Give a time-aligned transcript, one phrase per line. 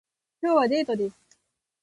[0.41, 1.15] 今日はデートです